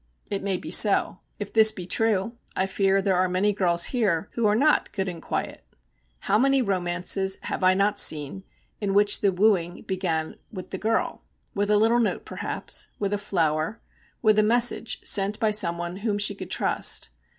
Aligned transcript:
It 0.31 0.41
may 0.41 0.57
be 0.57 0.71
so; 0.71 1.19
if 1.37 1.53
this 1.53 1.71
be 1.71 1.85
true, 1.85 2.35
I 2.55 2.65
fear 2.65 3.03
there 3.03 3.15
are 3.17 3.29
many 3.29 3.53
girls 3.53 3.83
here 3.93 4.29
who 4.31 4.47
are 4.47 4.55
not 4.55 4.91
good 4.93 5.07
and 5.07 5.21
quiet. 5.21 5.63
How 6.21 6.39
many 6.39 6.59
romances 6.59 7.37
have 7.43 7.63
I 7.63 7.75
not 7.75 7.99
seen 7.99 8.43
in 8.79 8.95
which 8.95 9.21
the 9.21 9.31
wooing 9.31 9.83
began 9.83 10.37
with 10.51 10.71
the 10.71 10.79
girl, 10.79 11.21
with 11.53 11.69
a 11.69 11.77
little 11.77 11.99
note 11.99 12.25
perhaps, 12.25 12.87
with 12.97 13.13
a 13.13 13.19
flower, 13.19 13.79
with 14.23 14.39
a 14.39 14.41
message 14.41 15.01
sent 15.05 15.39
by 15.39 15.51
someone 15.51 15.97
whom 15.97 16.17
she 16.17 16.33
could 16.33 16.49
trust! 16.49 17.09